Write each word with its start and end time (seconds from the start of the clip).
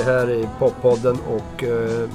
Jocke 0.00 0.12
här 0.12 0.30
i 0.30 0.48
poppodden 0.58 1.16
och 1.28 1.64
eh, 1.64 2.08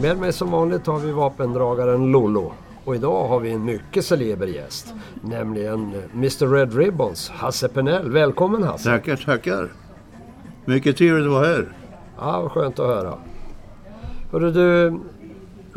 med 0.00 0.18
mig 0.18 0.32
som 0.32 0.50
vanligt 0.50 0.86
har 0.86 0.98
vi 0.98 1.12
vapendragaren 1.12 2.12
Lollo. 2.12 2.52
Och 2.84 2.94
idag 2.94 3.28
har 3.28 3.40
vi 3.40 3.50
en 3.50 3.64
mycket 3.64 4.04
celeber 4.04 4.46
gäst. 4.46 4.94
Nämligen 5.22 5.94
Mr 6.14 6.46
Red 6.46 6.76
Ribbons, 6.76 7.28
Hasse 7.28 7.68
Penell. 7.68 8.10
Välkommen 8.10 8.62
Hasse! 8.62 8.84
Tackar, 8.84 9.16
tackar! 9.16 9.72
Mycket 10.64 10.96
trevligt 10.96 11.26
att 11.26 11.32
vara 11.32 11.46
här. 11.46 11.68
Ja, 12.18 12.40
vad 12.40 12.52
skönt 12.52 12.78
att 12.78 12.86
höra. 12.86 13.14
Hörru 14.32 14.50
du, 14.52 15.00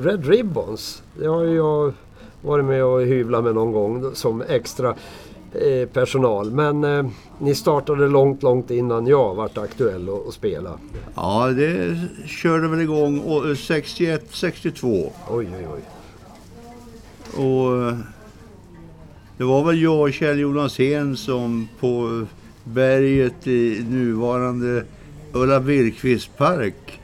Red 0.03 0.25
Ribbons, 0.25 1.03
det 1.19 1.27
har 1.27 1.43
ju 1.43 1.55
jag 1.55 1.93
varit 2.41 2.65
med 2.65 2.83
och 2.83 3.01
hyvlat 3.01 3.43
med 3.43 3.55
någon 3.55 3.71
gång 3.71 4.15
som 4.15 4.41
extra 4.41 4.95
personal. 5.93 6.51
Men 6.51 6.83
eh, 6.83 7.05
ni 7.39 7.55
startade 7.55 8.07
långt, 8.07 8.43
långt 8.43 8.71
innan 8.71 9.07
jag 9.07 9.35
vart 9.35 9.57
aktuell 9.57 10.09
att 10.27 10.33
spela. 10.33 10.79
Ja, 11.15 11.47
det 11.47 11.97
körde 12.27 12.67
väl 12.67 12.81
igång 12.81 13.23
61, 13.57 14.25
62. 14.29 15.11
Oj, 15.29 15.47
oj, 15.57 15.67
oj. 15.73 15.81
Och 17.45 17.87
eh, 17.87 17.97
det 19.37 19.43
var 19.43 19.63
väl 19.63 19.81
jag 19.81 19.99
och 20.01 20.13
Kjell 20.13 20.39
Jonasen 20.39 21.17
som 21.17 21.67
på 21.79 22.25
berget 22.63 23.47
i 23.47 23.85
nuvarande 23.89 24.83
Ulla 25.33 25.59
Birkvist 25.59 26.37
park 26.37 26.99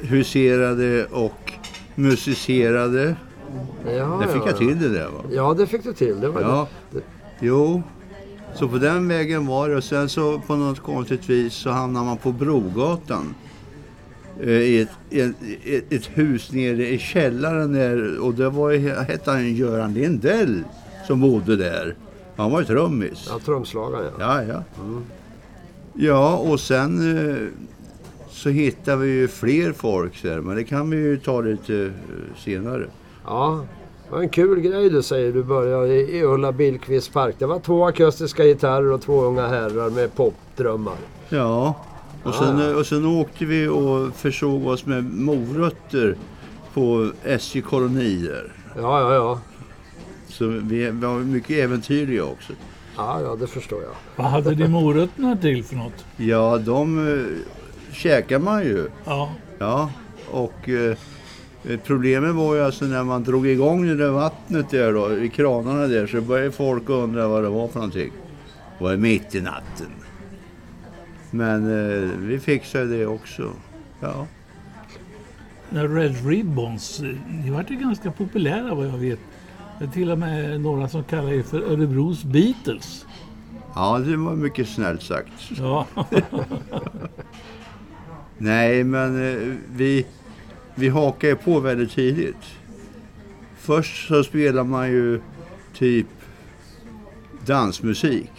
huserade 0.00 1.06
och 1.06 1.52
musicerade. 1.94 3.16
Ja, 3.96 4.20
det 4.22 4.32
fick 4.32 4.42
ja, 4.42 4.46
jag 4.46 4.56
till 4.58 4.78
det 4.80 4.88
där 4.88 5.04
va? 5.08 5.20
Ja, 5.32 5.54
det 5.58 5.66
fick 5.66 5.84
du 5.84 5.92
till. 5.92 6.20
Det 6.20 6.28
var 6.28 6.40
Ja. 6.40 6.68
det. 6.90 7.00
Jo, 7.40 7.82
så 8.54 8.68
på 8.68 8.78
den 8.78 9.08
vägen 9.08 9.46
var 9.46 9.68
det. 9.68 9.76
Och 9.76 9.84
sen 9.84 10.08
så 10.08 10.38
på 10.46 10.56
något 10.56 10.80
konstigt 10.80 11.28
vis 11.30 11.54
så 11.54 11.70
hamnade 11.70 12.06
man 12.06 12.16
på 12.16 12.32
Brogatan. 12.32 13.34
eh, 14.40 14.48
I 14.50 14.80
ett, 14.80 14.88
ett, 15.10 15.36
ett, 15.64 15.92
ett 15.92 16.06
hus 16.18 16.52
nere 16.52 16.88
i 16.88 16.98
källaren 16.98 17.72
där. 17.72 18.18
Och 18.18 18.34
det 18.34 18.50
var, 18.50 18.70
ju- 18.70 18.90
hette 18.94 19.30
han 19.30 19.54
Göran 19.54 19.94
Lindell 19.94 20.64
som 21.06 21.20
bodde 21.20 21.56
där. 21.56 21.94
Han 22.36 22.50
var 22.50 22.60
ju 22.60 22.66
trummis. 22.66 23.26
Ja, 23.30 23.38
trumslagaren 23.44 24.12
ja. 24.18 24.42
Ja, 24.44 24.62
ja. 24.76 24.84
Ja, 25.96 26.36
och 26.36 26.60
sen 26.60 27.18
eh, 27.30 27.36
så 28.30 28.48
hittade 28.48 28.96
vi 28.96 29.08
ju 29.12 29.28
fler 29.28 29.72
folk 29.72 30.22
där. 30.22 30.40
Men 30.40 30.56
det 30.56 30.64
kan 30.64 30.90
vi 30.90 30.96
ju 30.96 31.18
ta 31.18 31.40
lite 31.40 31.82
eh, 31.84 31.90
senare. 32.38 32.86
Ja, 33.24 33.64
var 34.14 34.20
en 34.22 34.28
kul 34.28 34.60
grej 34.60 34.90
du 34.90 35.02
säger. 35.02 35.32
Du 35.32 35.42
började 35.42 35.94
i 35.94 36.22
Ulla 36.22 36.52
Billqvists 36.52 37.08
park. 37.08 37.34
Det 37.38 37.46
var 37.46 37.58
två 37.60 37.84
akustiska 37.86 38.44
gitarrer 38.44 38.92
och 38.92 39.02
två 39.02 39.22
unga 39.22 39.48
herrar 39.48 39.90
med 39.90 40.14
popdrömmar. 40.14 40.96
Ja, 41.28 41.74
och 42.22 42.34
sen, 42.34 42.76
och 42.76 42.86
sen 42.86 43.06
åkte 43.06 43.44
vi 43.44 43.68
och 43.68 44.14
försåg 44.14 44.66
oss 44.66 44.86
med 44.86 45.04
morötter 45.04 46.16
på 46.74 47.10
SJ 47.24 47.60
kolonier. 47.62 48.52
Ja, 48.76 49.00
ja, 49.00 49.14
ja. 49.14 49.40
Så 50.28 50.46
vi 50.46 50.90
var 50.90 51.18
mycket 51.18 51.50
äventyrliga 51.64 52.24
också. 52.24 52.52
Ja, 52.96 53.20
ja, 53.22 53.36
det 53.36 53.46
förstår 53.46 53.82
jag. 53.82 53.92
Vad 54.16 54.26
hade 54.26 54.50
ni 54.54 54.68
morötterna 54.68 55.36
till 55.36 55.64
för 55.64 55.76
något? 55.76 56.04
Ja, 56.16 56.58
de 56.58 57.08
eh, 57.08 57.94
käkar 57.94 58.38
man 58.38 58.62
ju. 58.62 58.88
Ja, 59.04 59.30
Ja, 59.58 59.90
och 60.30 60.68
eh, 60.68 60.96
problemet 61.84 62.34
var 62.34 62.54
ju 62.54 62.64
alltså 62.64 62.84
när 62.84 63.04
man 63.04 63.24
drog 63.24 63.46
igång 63.46 63.86
det 63.86 63.96
där 63.96 64.10
vattnet 64.10 64.70
där 64.70 64.92
då, 64.92 65.18
i 65.18 65.28
kranarna 65.28 65.86
där, 65.86 66.06
så 66.06 66.20
började 66.20 66.52
folk 66.52 66.88
undra 66.88 67.28
vad 67.28 67.42
det 67.42 67.48
var 67.48 67.68
för 67.68 67.78
någonting. 67.78 68.10
Det 68.78 68.84
var 68.84 68.96
mitt 68.96 69.34
i 69.34 69.40
natten. 69.40 69.90
Men 71.30 71.64
eh, 71.64 72.10
vi 72.18 72.38
fixade 72.40 72.98
det 72.98 73.06
också. 73.06 73.50
Ja. 74.00 74.26
Red 75.70 76.26
Ribbons, 76.26 77.00
eh, 77.00 77.14
ni 77.44 77.50
vart 77.50 77.70
ju 77.70 77.76
ganska 77.76 78.10
populära 78.10 78.74
vad 78.74 78.86
jag 78.86 78.98
vet. 78.98 79.18
Det 79.78 79.84
är 79.84 79.88
till 79.88 80.10
och 80.10 80.18
med 80.18 80.60
några 80.60 80.88
som 80.88 81.04
kallar 81.04 81.32
er 81.32 81.42
för 81.42 81.60
Örebros 81.72 82.24
Beatles. 82.24 83.06
Ja, 83.74 83.98
det 83.98 84.16
var 84.16 84.36
mycket 84.36 84.68
snällt 84.68 85.02
sagt. 85.02 85.32
Ja, 85.58 85.86
Nej, 88.38 88.84
men 88.84 89.32
eh, 89.32 89.56
vi, 89.76 90.06
vi 90.74 90.88
hakade 90.88 91.36
på 91.36 91.60
väldigt 91.60 91.92
tidigt. 91.92 92.44
Först 93.58 94.08
så 94.08 94.24
spelar 94.24 94.64
man 94.64 94.90
ju 94.90 95.20
typ 95.74 96.06
dansmusik. 97.46 98.32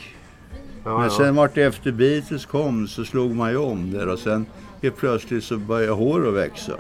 Ja, 0.84 0.98
men 0.98 1.04
ja. 1.04 1.10
sen 1.10 1.36
vart 1.36 1.56
det 1.56 1.64
efter 1.64 1.92
Beatles 1.92 2.46
kom 2.46 2.88
så 2.88 3.06
slog 3.06 3.36
man 3.36 3.52
ju 3.52 3.58
om 3.58 3.92
där 3.92 4.08
och 4.08 4.20
sen 4.20 4.46
helt 4.82 4.98
plötsligt 4.98 5.44
så 5.44 5.58
började 5.58 5.92
håret 5.92 6.34
växa. 6.34 6.74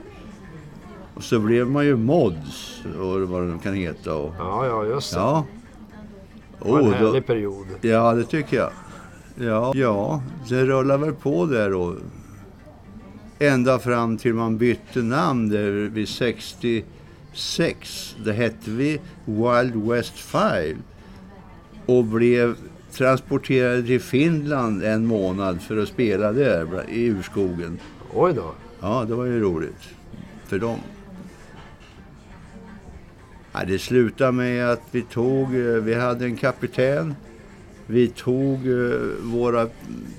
Och 1.13 1.23
så 1.23 1.39
blev 1.39 1.67
man 1.67 1.85
ju 1.85 1.95
mods 1.95 2.83
och 2.99 3.21
vad 3.21 3.47
det 3.47 3.59
kan 3.63 3.73
heta. 3.73 4.15
Och, 4.15 4.33
ja, 4.39 4.65
ja, 4.65 4.85
just 4.85 5.13
det. 5.13 5.19
ja. 5.19 5.45
Det 6.59 6.71
var 6.71 6.79
en 6.79 6.85
Oh, 6.85 7.01
då, 7.01 7.07
härlig 7.07 7.25
period. 7.25 7.65
Ja, 7.81 8.13
det 8.13 8.23
tycker 8.23 8.57
jag. 8.57 8.71
Ja, 9.35 9.71
ja, 9.75 10.21
det 10.49 10.65
rullar 10.65 10.97
väl 10.97 11.13
på 11.13 11.45
där 11.45 11.69
då. 11.69 11.95
Ända 13.39 13.79
fram 13.79 14.17
till 14.17 14.33
man 14.33 14.57
bytte 14.57 15.01
namn 15.01 15.49
där 15.49 15.71
vid 15.71 16.09
66. 16.09 18.15
Det 18.23 18.33
hette 18.33 18.71
vi 18.71 18.99
Wild 19.25 19.75
West 19.75 20.19
5. 20.19 20.77
Och 21.85 22.05
blev 22.05 22.55
transporterade 22.91 23.83
till 23.83 24.01
Finland 24.01 24.83
en 24.83 25.05
månad 25.05 25.61
för 25.61 25.77
att 25.77 25.87
spela 25.87 26.31
där 26.31 26.89
i 26.89 27.05
urskogen. 27.05 27.79
Oj 28.13 28.33
då. 28.33 28.53
Ja, 28.81 29.05
det 29.07 29.15
var 29.15 29.25
ju 29.25 29.39
roligt 29.39 29.89
för 30.45 30.59
dem. 30.59 30.79
Ja, 33.51 33.59
det 33.67 33.79
slutade 33.79 34.31
med 34.31 34.69
att 34.69 34.81
vi 34.91 35.01
tog, 35.01 35.55
eh, 35.55 35.65
vi 35.65 35.93
hade 35.93 36.25
en 36.25 36.37
kapten. 36.37 37.15
Vi 37.87 38.07
tog 38.07 38.67
eh, 38.67 38.99
våra 39.21 39.67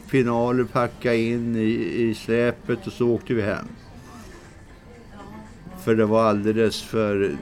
finaler, 0.07 0.65
packade 0.65 1.17
in 1.17 1.57
i, 1.57 2.03
i 2.03 2.15
släpet 2.15 2.87
och 2.87 2.93
så 2.93 3.09
åkte 3.09 3.35
vi 3.35 3.43
hem. 3.43 3.67
För 5.85 5.95
det 5.95 6.05
var 6.05 6.25
alldeles 6.25 6.83
för, 6.83 7.37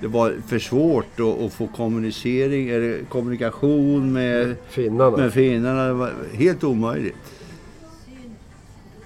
det 0.00 0.06
var 0.06 0.34
för 0.46 0.58
svårt 0.58 1.20
att, 1.20 1.40
att 1.40 1.52
få 1.52 1.66
kommunicering, 1.66 2.68
eller 2.68 3.04
kommunikation 3.04 4.12
med 4.12 4.54
Finnarna. 4.68 5.16
med 5.16 5.32
finnarna 5.32 5.86
det 5.86 5.92
var 5.92 6.12
helt 6.32 6.64
omöjligt. 6.64 7.16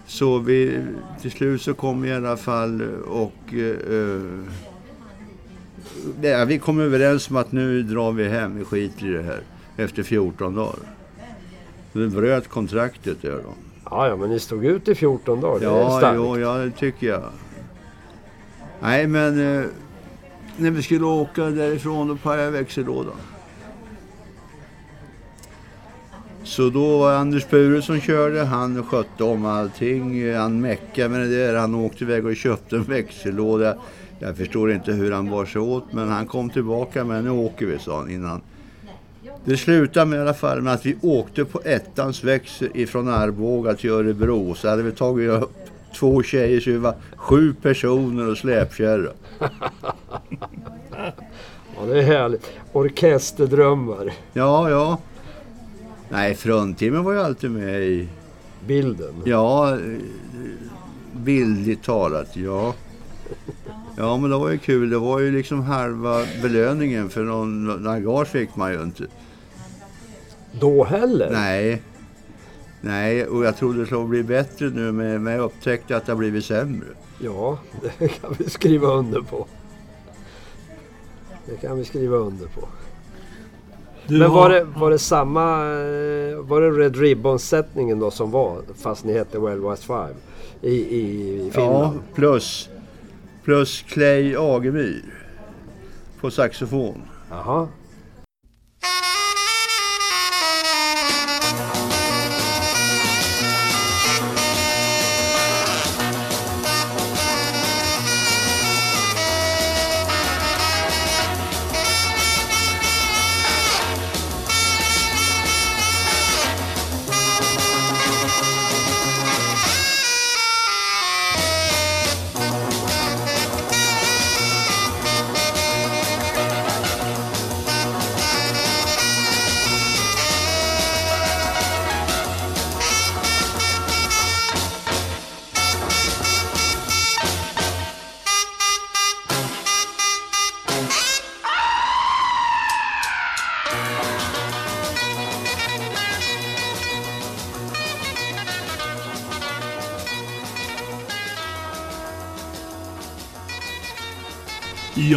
Så 0.07 0.39
vi, 0.39 0.85
till 1.21 1.31
slut 1.31 1.63
så 1.63 1.75
kom 1.75 2.03
vi 2.03 2.09
i 2.09 2.15
alla 2.15 2.37
fall 2.37 2.83
och 3.07 3.55
eh, 3.55 4.23
ja, 6.23 6.45
vi 6.45 6.59
kom 6.59 6.81
överens 6.81 7.31
om 7.31 7.37
att 7.37 7.53
nu 7.53 7.83
drar 7.83 8.13
vi 8.13 8.29
hem, 8.29 8.59
vi 8.59 8.65
skiter 8.65 9.07
i 9.07 9.13
det 9.13 9.23
här. 9.23 9.41
Efter 9.77 10.03
14 10.03 10.55
dagar. 10.55 11.02
Vi 11.93 12.09
bröt 12.09 12.49
kontraktet 12.49 13.23
där 13.23 13.31
då. 13.31 13.55
Ja, 13.91 14.09
ja, 14.09 14.17
men 14.17 14.31
ni 14.31 14.41
stod 14.41 14.65
ut 14.65 14.89
i 14.89 14.95
14 14.95 15.41
dagar. 15.41 15.63
Ja, 15.63 16.15
jo, 16.15 16.39
ja, 16.39 16.55
det 16.55 16.71
tycker 16.71 17.07
jag. 17.07 17.23
Nej, 18.81 19.07
men 19.07 19.59
eh, 19.59 19.67
när 20.57 20.71
vi 20.71 20.83
skulle 20.83 21.05
åka 21.05 21.45
därifrån 21.45 22.09
då 22.09 22.17
pajade 22.17 22.51
växellådan. 22.51 23.15
Så 26.45 26.71
då 26.71 26.99
var 26.99 27.15
Anders 27.15 27.49
Bure 27.49 27.83
som 27.83 28.01
körde. 28.01 28.45
Han 28.45 28.85
skötte 28.85 29.25
om 29.25 29.47
allting. 29.47 30.35
Han 30.35 30.61
meckade 30.61 31.09
med 31.09 31.21
det 31.21 31.37
där. 31.37 31.55
Han 31.55 31.75
åkte 31.75 32.05
iväg 32.05 32.27
och 32.27 32.37
köpte 32.37 32.77
en 32.77 32.83
växellåda. 32.83 33.77
Jag 34.19 34.37
förstår 34.37 34.73
inte 34.73 34.93
hur 34.93 35.13
han 35.13 35.31
bar 35.31 35.45
sig 35.45 35.61
åt, 35.61 35.93
men 35.93 36.09
han 36.09 36.27
kom 36.27 36.51
tillbaka 36.51 37.05
med 37.05 37.25
nu 37.25 37.31
åker 37.31 37.67
vi, 37.67 37.79
sa 37.79 37.99
han 37.99 38.11
innan. 38.11 38.41
Det 39.45 39.57
slutade 39.57 40.07
med 40.07 40.19
i 40.19 40.23
alla 40.23 40.35
fall 40.35 40.63
med 40.63 40.73
att 40.73 40.87
vi 40.87 40.97
åkte 41.03 41.45
på 41.45 41.61
ettans 41.65 42.25
växel 42.25 42.69
ifrån 42.75 43.09
Arboga 43.09 43.75
till 43.75 43.91
Örebro. 43.91 44.55
Så 44.55 44.69
hade 44.69 44.83
vi 44.83 44.93
tagit 44.93 45.31
upp 45.31 45.53
två 45.95 46.23
tjejer 46.23 46.61
så 46.61 46.71
vi 46.71 46.77
var 46.77 46.95
sju 47.17 47.55
personer 47.63 48.31
och 48.31 48.39
släpkärra. 48.39 49.11
Ja, 51.77 51.87
det 51.87 51.99
är 51.99 52.03
härligt. 52.03 52.51
Orkesterdrömmar. 52.73 54.13
Ja, 54.33 54.71
ja. 54.71 54.99
Nej, 56.09 56.35
fruntimmen 56.35 57.05
var 57.05 57.13
ju 57.13 57.21
alltid 57.21 57.51
med 57.51 57.83
i... 57.83 58.09
Bilden. 58.67 59.15
Ja, 59.25 59.79
bildligt 61.13 61.85
talat, 61.85 62.37
ja. 62.37 62.75
Ja, 63.97 64.17
men 64.17 64.31
det 64.31 64.37
var 64.37 64.51
ju 64.51 64.59
kul. 64.59 64.91
Det 64.91 64.99
var 64.99 65.21
ju 65.21 65.33
liksom 65.33 65.63
halva 65.63 66.25
belöningen 66.43 67.11
för 67.11 67.23
någon, 67.23 67.65
någon 67.65 68.05
gage 68.05 68.29
fick 68.29 68.57
man 68.57 68.73
ju 68.73 68.83
inte. 68.83 69.05
Då 70.61 70.85
heller? 70.85 71.31
Nej. 71.31 71.83
Nej, 72.81 73.27
och 73.27 73.45
jag 73.45 73.57
trodde 73.57 73.81
det 73.81 73.87
skulle 73.87 74.05
bli 74.09 74.23
bättre 74.23 74.71
nu 74.71 74.93
men 74.93 75.27
jag 75.27 75.41
upptäckte 75.45 75.97
att 75.97 76.07
det 76.07 76.13
har 76.13 76.17
blivit 76.19 76.45
sämre. 76.45 76.87
Ja, 77.21 77.59
det 77.99 78.09
kan 78.09 78.35
vi 78.39 78.51
skriva 78.51 78.89
under 78.89 79.21
på. 79.21 79.47
Det 81.47 81.57
kan 81.57 81.77
vi 81.79 81.85
skriva 81.85 82.17
under 82.17 82.47
på. 82.47 82.69
Du 84.07 84.19
Men 84.19 84.31
var 84.31 84.43
har- 84.43 84.51
det, 84.51 84.65
var 84.65 84.91
det 84.91 84.99
samma... 84.99 85.43
eh, 85.63 86.37
Var 86.39 86.61
det 86.61 86.71
Red 86.71 86.97
Ribbon-sättningen 86.97 87.99
då 87.99 88.11
som 88.11 88.31
var 88.31 88.63
fast 88.83 89.05
ni 89.05 89.13
hette 89.13 89.39
Well 89.39 89.61
West 89.61 89.85
Five 89.85 90.15
i, 90.63 90.75
i 90.75 91.37
Ja, 91.47 91.53
Finland? 91.53 91.99
plus, 92.15 92.69
plus 93.45 93.83
Clay 93.83 94.37
Agemyr 94.39 95.05
på 96.21 96.31
saxofon. 96.31 97.03
Jaha. 97.31 97.69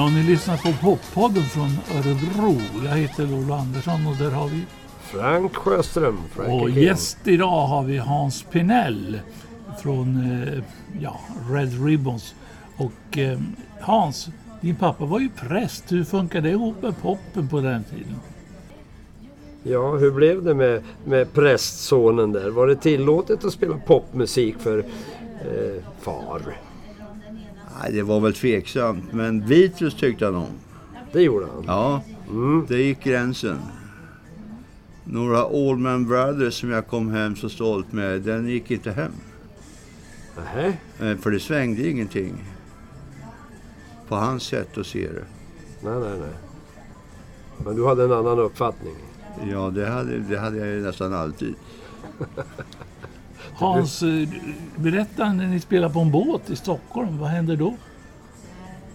Ja, 0.05 0.11
ni 0.11 0.23
lyssnar 0.23 0.57
på 0.57 0.73
Poppodden 0.81 1.43
från 1.43 1.69
Örebro. 1.97 2.61
Jag 2.85 2.97
heter 2.97 3.27
Lolo 3.27 3.53
Andersson 3.53 4.07
och 4.07 4.15
där 4.15 4.31
har 4.31 4.47
vi... 4.47 4.65
Frank 4.99 5.55
Sjöström. 5.55 6.17
Frankie 6.31 6.61
Och 6.61 6.69
King. 6.69 6.83
gäst 6.83 7.17
idag 7.23 7.67
har 7.67 7.83
vi 7.83 7.97
Hans 7.97 8.45
Pinell 8.51 9.19
från 9.81 10.31
eh, 10.31 10.63
ja, 11.01 11.19
Red 11.51 11.85
Ribbons. 11.85 12.35
Och 12.77 13.17
eh, 13.17 13.39
Hans, 13.79 14.27
din 14.61 14.75
pappa 14.75 15.05
var 15.05 15.19
ju 15.19 15.29
präst. 15.29 15.91
Hur 15.91 16.03
funkar 16.03 16.41
det 16.41 16.49
ihop 16.49 16.81
med 16.81 17.01
poppen 17.01 17.47
på 17.47 17.61
den 17.61 17.83
tiden? 17.83 18.15
Ja, 19.63 19.97
hur 19.97 20.11
blev 20.11 20.43
det 20.43 20.53
med, 20.53 20.83
med 21.05 21.33
prästsonen 21.33 22.31
där? 22.31 22.49
Var 22.49 22.67
det 22.67 22.75
tillåtet 22.75 23.45
att 23.45 23.53
spela 23.53 23.77
popmusik 23.77 24.55
för 24.59 24.79
eh, 24.79 25.83
far? 26.01 26.41
Nej, 27.81 27.91
det 27.93 28.03
var 28.03 28.19
väl 28.19 28.33
tveksamt, 28.33 29.13
men 29.13 29.47
Beatles 29.47 29.93
tyckte 29.95 30.25
han 30.25 30.35
om. 30.35 30.49
Det 31.11 31.21
gjorde 31.21 31.45
han. 31.45 31.63
Ja, 31.67 32.01
Mm. 32.29 32.65
det 32.69 32.77
gick 32.81 33.03
gränsen. 33.03 33.57
Några 35.03 35.39
Allman 35.43 36.07
Brothers 36.07 36.53
som 36.59 36.69
jag 36.71 36.87
kom 36.87 37.11
hem 37.11 37.35
så 37.35 37.49
stolt 37.49 37.91
med, 37.93 38.21
den 38.21 38.47
gick 38.47 38.71
inte 38.71 38.91
hem. 38.91 39.11
Nähä. 40.37 40.73
Eh, 40.99 41.17
För 41.17 41.31
det 41.31 41.39
svängde 41.39 41.89
ingenting. 41.89 42.33
På 44.07 44.15
hans 44.15 44.43
sätt 44.43 44.77
att 44.77 44.87
se 44.87 45.07
det. 45.07 45.23
Nej, 45.89 45.99
nej, 45.99 46.19
nej. 46.19 46.33
Men 47.65 47.75
du 47.75 47.85
hade 47.87 48.03
en 48.03 48.11
annan 48.11 48.39
uppfattning. 48.39 48.95
Ja, 49.51 49.69
det 49.75 49.85
hade, 49.89 50.17
det 50.19 50.37
hade 50.39 50.57
jag 50.57 50.67
ju 50.67 50.81
nästan 50.81 51.13
alltid. 51.13 51.55
Hans, 53.57 54.03
eh, 54.03 54.29
berätta 54.75 55.33
när 55.33 55.47
ni 55.47 55.59
spelar 55.59 55.89
på 55.89 55.99
en 55.99 56.11
båt 56.11 56.49
i 56.49 56.55
Stockholm. 56.55 57.17
Vad 57.17 57.29
händer 57.29 57.55
då? 57.55 57.75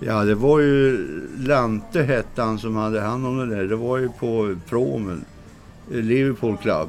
Ja, 0.00 0.24
det 0.24 0.34
var 0.34 0.60
ju 0.60 1.06
Lante 1.38 2.02
hette 2.02 2.42
han 2.42 2.58
som 2.58 2.76
hade 2.76 3.00
hand 3.00 3.26
om 3.26 3.38
det 3.38 3.56
där. 3.56 3.64
Det 3.64 3.76
var 3.76 3.98
ju 3.98 4.08
på 4.08 4.56
promen, 4.68 5.24
eh, 5.92 5.96
Liverpool 5.96 6.56
Club. 6.56 6.88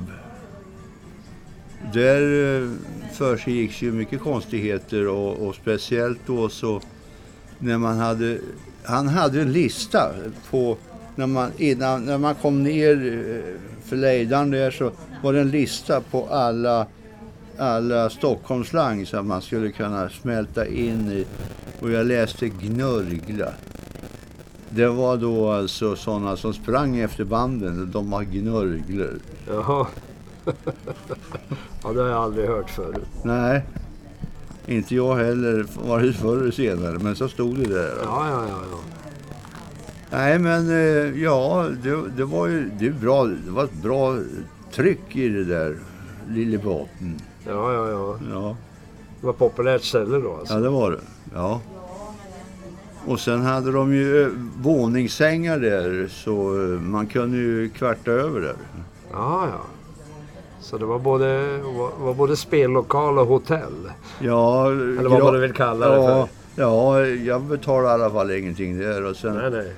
Där 1.94 2.62
eh, 2.62 2.70
försiggick 3.14 3.82
ju 3.82 3.92
mycket 3.92 4.22
konstigheter 4.22 5.08
och, 5.08 5.48
och 5.48 5.56
speciellt 5.56 6.20
då 6.26 6.50
så 6.50 6.82
när 7.60 7.78
man 7.78 7.98
hade, 7.98 8.38
han 8.84 9.08
hade 9.08 9.42
en 9.42 9.52
lista 9.52 10.12
på 10.50 10.78
när 11.16 11.28
man, 11.28 11.52
innan, 11.58 12.06
när 12.06 12.18
man 12.18 12.36
kom 12.36 12.64
ner 12.64 13.22
för 13.86 13.96
lejdaren 13.96 14.52
där 14.52 14.72
så 14.72 14.92
var 15.24 15.34
det 15.34 15.42
en 15.42 15.52
lista 15.52 16.02
på 16.02 16.28
alla 16.28 16.88
alla 17.62 18.10
Stockholmslang 18.10 19.06
att 19.14 19.26
man 19.26 19.42
skulle 19.42 19.72
kunna 19.72 20.10
smälta 20.10 20.68
in 20.68 21.12
i. 21.12 21.26
Och 21.80 21.92
jag 21.92 22.06
läste 22.06 22.50
gnörgla. 22.50 23.54
Det 24.70 24.88
var 24.88 25.18
då 25.18 25.52
alltså 25.52 25.96
sådana 25.96 26.38
som 26.38 26.54
sprang 26.54 27.00
efter 27.00 27.24
banden. 27.24 27.92
De 27.92 28.12
var 28.12 28.24
gnörglor. 28.24 29.20
Jaha. 29.48 29.88
ja, 31.84 31.94
det 31.94 32.02
har 32.02 32.10
jag 32.10 32.18
aldrig 32.18 32.48
hört 32.48 32.70
förut. 32.70 33.08
Nej, 33.24 33.64
inte 34.68 34.96
jag 34.96 35.16
heller. 35.16 35.66
Vare 35.88 36.14
förr 36.14 36.38
eller 36.38 36.52
senare. 36.52 37.00
Men 37.00 37.16
så 37.16 37.30
stod 37.30 37.58
det 37.58 37.74
där. 37.74 37.94
Ja, 38.04 38.30
ja, 38.30 38.46
ja. 38.50 38.60
ja. 38.72 38.78
Nej, 40.12 40.40
men 40.40 40.70
eh, 40.70 41.22
ja, 41.24 41.70
det, 41.84 42.04
det 42.18 42.26
var 42.26 42.48
ju 42.48 42.72
det 42.80 42.88
är 42.88 42.92
bra. 42.92 43.26
Det 43.26 43.52
var 43.52 43.64
ett 43.64 43.82
bra 43.82 44.18
tryck 44.72 45.16
i 45.16 45.30
det 45.30 45.44
där 45.44 45.78
lille 46.30 46.58
båten. 46.58 47.20
Ja, 47.48 47.74
ja, 47.74 47.90
ja. 47.90 48.18
Ja. 48.32 48.56
Det 49.20 49.26
var 49.26 49.34
populärt 49.34 49.84
ställe 49.84 50.18
då 50.18 50.36
alltså. 50.40 50.54
Ja, 50.54 50.60
det 50.60 50.70
var 50.70 50.92
det. 50.92 51.00
Ja. 51.34 51.62
Och 53.06 53.20
sen 53.20 53.42
hade 53.42 53.72
de 53.72 53.94
ju 53.94 54.24
eh, 54.24 54.30
våningssängar 54.62 55.60
där 55.60 56.08
så 56.08 56.64
eh, 56.64 56.80
man 56.82 57.08
kunde 57.08 57.38
ju 57.38 57.70
kvarta 57.70 58.12
över 58.12 58.42
där. 58.42 58.56
Ja, 59.12 59.48
ja. 59.52 59.62
Så 60.60 60.78
det 60.78 60.86
var 60.86 61.00
både, 61.00 61.58
var, 61.58 61.92
var 62.00 62.14
både 62.14 62.36
spellokal 62.38 63.20
och 63.20 63.28
hotell? 63.28 63.92
Ja, 64.20 64.72
Eller 64.72 65.10
vad 65.10 65.24
man 65.24 65.42
vill 65.42 65.54
kalla 65.54 65.90
det 65.90 65.96
ja, 65.96 66.28
för. 66.56 66.62
Ja, 66.62 67.06
jag 67.06 67.42
betalade 67.42 67.88
i 67.88 67.92
alla 67.92 68.14
fall 68.14 68.32
ingenting 68.32 68.80
där. 68.80 69.06
Och 69.06 69.16
sen, 69.16 69.36
Nej, 69.36 69.52
nej. 69.52 69.74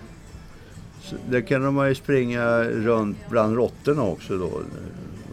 där 1.29 1.41
kunde 1.41 1.71
man 1.71 1.89
ju 1.89 1.95
springa 1.95 2.63
runt 2.63 3.17
bland 3.29 3.55
råttorna 3.55 4.03
också 4.03 4.37
då. 4.37 4.49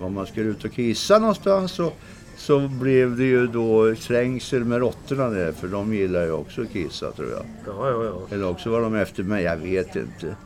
Om 0.00 0.14
man 0.14 0.26
skulle 0.26 0.50
ut 0.50 0.64
och 0.64 0.72
kissa 0.72 1.18
någonstans 1.18 1.72
så, 1.72 1.92
så 2.40 2.68
blev 2.68 3.16
det 3.16 3.24
ju 3.24 3.46
då 3.46 3.94
trängsel 3.94 4.64
med 4.64 4.78
råttorna 4.78 5.28
där. 5.30 5.52
För 5.52 5.68
de 5.68 5.94
gillar 5.94 6.24
ju 6.24 6.32
också 6.32 6.62
att 6.62 6.70
kissa 6.72 7.10
tror 7.12 7.30
jag. 7.30 7.42
Ja, 7.66 7.90
ja, 7.90 8.04
ja. 8.04 8.20
Eller 8.30 8.48
också 8.48 8.70
var 8.70 8.80
de 8.80 8.94
efter 8.94 9.22
mig, 9.22 9.44
jag 9.44 9.56
vet 9.56 9.96
inte. 9.96 10.36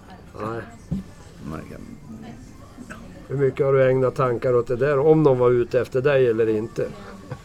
Nej. 0.41 0.61
Man 1.51 1.61
kan- 1.71 1.81
Hur 3.29 3.37
mycket 3.37 3.67
har 3.67 3.73
du 3.73 3.91
ägnat 3.91 4.15
tankar 4.17 4.55
åt 4.55 4.67
det 4.67 4.77
där? 4.77 4.99
Om 4.99 5.25
de 5.25 5.39
var 5.39 5.51
ute 5.51 5.81
efter 5.81 6.01
dig 6.03 6.27
eller 6.27 6.47
inte? 6.49 6.87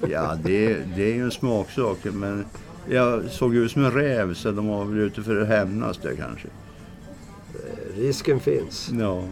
Ja, 0.07 0.37
det, 0.43 0.77
det 0.95 1.11
är 1.11 1.15
ju 1.15 1.23
en 1.23 1.31
smaksak. 1.31 1.97
Men 2.03 2.45
jag 2.89 3.23
såg 3.29 3.55
ut 3.55 3.71
som 3.71 3.85
en 3.85 3.91
räv 3.91 4.33
så 4.33 4.51
de 4.51 4.67
var 4.67 4.85
väl 4.85 4.99
ute 4.99 5.21
för 5.23 5.41
att 5.41 5.47
hämnas 5.47 5.97
där 5.97 6.15
kanske. 6.15 6.47
Risken 7.95 8.39
finns. 8.39 8.89
Ja. 8.99 9.23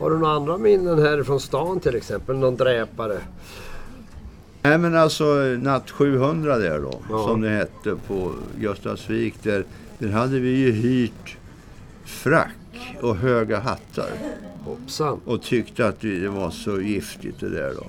Har 0.00 0.10
du 0.10 0.18
några 0.18 0.32
andra 0.34 0.58
minnen 0.58 0.98
härifrån 0.98 1.40
stan 1.40 1.80
till 1.80 1.96
exempel? 1.96 2.36
Någon 2.36 2.56
dräpare? 2.56 3.18
Nej 4.62 4.78
men 4.78 4.96
alltså 4.96 5.24
natt 5.62 5.90
700 5.90 6.58
där 6.58 6.78
då, 6.80 7.00
Ja. 7.10 7.26
som 7.26 7.40
det 7.40 7.48
hette 7.48 7.96
på 8.06 8.32
Gustavsvik. 8.58 9.34
Där, 9.42 9.64
där 9.98 10.08
hade 10.08 10.38
vi 10.38 10.50
ju 10.50 10.72
hyrt 10.72 11.36
frack 12.04 12.96
och 13.02 13.16
höga 13.16 13.60
hattar. 13.60 14.10
Hoppsan. 14.64 15.20
Och 15.24 15.42
tyckte 15.42 15.86
att 15.86 16.00
det 16.00 16.28
var 16.28 16.50
så 16.50 16.80
giftigt 16.80 17.40
det 17.40 17.48
där 17.48 17.74
då. 17.74 17.86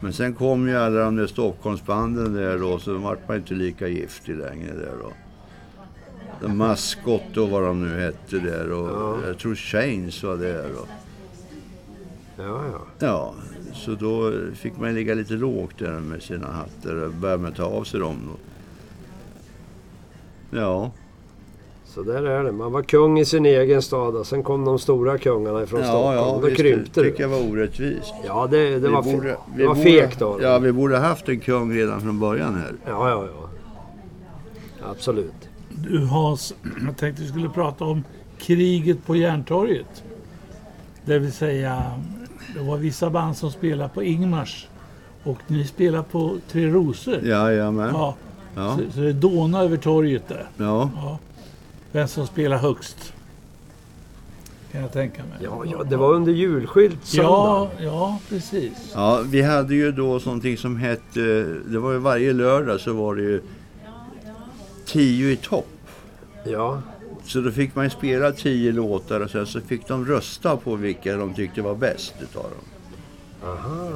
Men 0.00 0.12
sen 0.12 0.34
kom 0.34 0.68
ju 0.68 0.76
alla 0.76 1.00
de 1.04 1.16
där 1.16 1.26
Stockholmsbanden 1.26 2.34
där 2.34 2.58
då, 2.58 2.78
så 2.78 2.94
vart 2.94 3.28
man 3.28 3.36
inte 3.36 3.54
lika 3.54 3.88
giftig 3.88 4.36
längre 4.36 4.72
där 4.74 4.92
då. 5.02 5.12
Maskott 6.48 7.36
och 7.36 7.48
vad 7.50 7.62
de 7.62 7.82
nu 7.88 8.00
hette 8.00 8.38
där 8.38 8.72
och 8.72 8.88
Ja. 8.90 9.26
jag 9.28 9.38
tror 9.38 9.54
Chains 9.54 10.22
var 10.22 10.36
där 10.36 10.68
då. 10.76 10.86
Ja, 12.36 12.44
ja. 12.72 12.78
Ja, 12.98 13.34
så 13.72 13.90
då 13.94 14.32
fick 14.54 14.76
man 14.80 14.94
ligga 14.94 15.14
lite 15.14 15.32
lågt 15.34 15.78
där 15.78 16.00
med 16.00 16.22
sina 16.22 16.46
hattar 16.46 16.94
och 16.96 17.12
börja 17.12 17.36
med 17.36 17.50
att 17.50 17.56
ta 17.56 17.64
av 17.64 17.84
sig 17.84 18.00
dem 18.00 18.16
då. 18.26 18.38
Ja, 20.58 20.90
Så 21.84 22.02
där 22.02 22.22
är 22.22 22.44
det. 22.44 22.52
Man 22.52 22.72
var 22.72 22.82
kung 22.82 23.18
i 23.18 23.24
sin 23.24 23.46
egen 23.46 23.82
stad 23.82 24.16
och 24.16 24.26
sen 24.26 24.42
kom 24.42 24.64
de 24.64 24.78
stora 24.78 25.18
kungarna 25.18 25.62
ifrån 25.62 25.80
ja, 25.80 25.86
Stockholm. 25.86 26.16
ja 26.16 26.38
Då 26.42 26.46
visst, 26.46 26.60
krympte 26.60 26.90
det 27.00 27.06
det. 27.06 27.10
tycker 27.10 27.22
jag 27.22 27.28
var 27.30 27.50
orättvist. 27.50 28.14
Ja, 28.26 28.48
det, 28.50 28.70
det 28.70 28.78
Vi 28.78 28.88
var, 28.88 29.02
borde- 29.02 29.36
det 29.56 29.66
var 29.66 29.74
borde- 29.74 29.82
fegt 29.90 30.18
dem. 30.18 30.38
Ja, 30.42 30.58
vi 30.58 30.72
borde 30.72 30.98
haft 30.98 31.28
en 31.28 31.40
kung 31.40 31.72
redan 31.74 32.00
från 32.00 32.20
början 32.20 32.54
här. 32.54 32.72
Ja, 32.86 33.08
ja, 33.10 33.24
ja. 33.26 33.48
Absolut. 34.90 35.32
Du 35.70 36.04
Hans, 36.06 36.54
jag 36.86 36.96
tänkte 36.96 37.22
vi 37.22 37.28
skulle 37.28 37.48
prata 37.48 37.84
om 37.84 38.04
kriget 38.38 39.06
på 39.06 39.16
Järntorget. 39.16 40.02
Det 41.04 41.18
vill 41.18 41.32
säga, 41.32 41.82
det 42.54 42.60
var 42.60 42.76
vissa 42.76 43.10
band 43.10 43.36
som 43.36 43.50
spelade 43.50 43.88
på 43.94 44.02
Ingmars 44.02 44.68
och 45.24 45.38
ni 45.46 45.64
spelade 45.64 46.04
på 46.10 46.36
Tre 46.50 46.68
Rosor. 46.68 47.20
Jajamän. 47.24 47.90
Ja, 47.94 48.14
Ja. 48.54 48.76
Så, 48.76 48.92
så 48.94 49.00
det 49.00 49.12
dånade 49.12 49.64
över 49.64 49.76
torget 49.76 50.28
där. 50.28 50.48
Ja. 50.56 50.90
Ja. 50.96 51.18
Vem 51.92 52.08
som 52.08 52.26
spelar 52.26 52.56
högst. 52.56 53.12
Kan 54.72 54.80
jag 54.80 54.92
tänka 54.92 55.22
mig. 55.22 55.38
Ja, 55.40 55.64
ja, 55.66 55.84
det 55.84 55.96
var 55.96 56.12
under 56.12 56.32
julskylt 56.32 57.14
ja, 57.14 57.70
ja, 57.80 58.18
precis. 58.28 58.92
ja, 58.94 59.20
vi 59.26 59.42
hade 59.42 59.74
ju 59.74 59.92
då 59.92 60.02
någonting 60.02 60.56
som 60.56 60.76
hette, 60.76 61.44
det 61.66 61.78
var 61.78 61.92
ju 61.92 61.98
varje 61.98 62.32
lördag 62.32 62.80
så 62.80 62.92
var 62.92 63.14
det 63.14 63.22
ju 63.22 63.42
tio 64.86 65.30
i 65.32 65.36
topp. 65.36 65.68
Ja, 66.44 66.82
Så 67.26 67.40
då 67.40 67.50
fick 67.50 67.74
man 67.74 67.90
spela 67.90 68.32
tio 68.32 68.72
låtar 68.72 69.20
och 69.20 69.30
sen 69.30 69.46
så 69.46 69.60
fick 69.60 69.88
de 69.88 70.06
rösta 70.06 70.56
på 70.56 70.74
vilka 70.76 71.16
de 71.16 71.34
tyckte 71.34 71.62
var 71.62 71.74
bäst 71.74 72.14
utav 72.20 72.42
dem. 72.42 73.50
aha. 73.50 73.88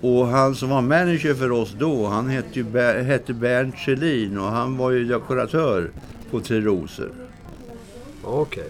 Och 0.00 0.26
han 0.26 0.54
som 0.54 0.68
var 0.70 0.82
manager 0.82 1.34
för 1.34 1.50
oss 1.50 1.74
då, 1.78 2.06
han 2.06 2.28
hette, 2.28 2.48
ju 2.52 2.64
Ber- 2.64 3.02
hette 3.02 3.32
Bernt 3.32 3.78
Kjellin 3.78 4.38
och 4.38 4.46
han 4.50 4.76
var 4.76 4.90
ju 4.90 5.04
dekoratör 5.04 5.90
på 6.30 6.40
Tre 6.40 6.60
Rosor. 6.60 7.12
Okej. 8.24 8.68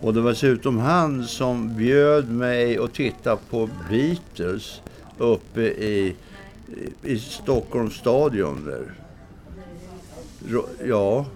Och 0.00 0.14
det 0.14 0.20
var 0.20 0.30
dessutom 0.30 0.78
han 0.78 1.24
som 1.26 1.76
bjöd 1.76 2.30
mig 2.30 2.78
att 2.78 2.94
titta 2.94 3.36
på 3.36 3.68
Beatles 3.90 4.80
uppe 5.18 5.60
i, 5.62 6.16
i 7.02 7.18
Stockholms 7.18 7.94
stadion 7.94 8.64
där. 8.64 8.94
Ja. 10.84 11.26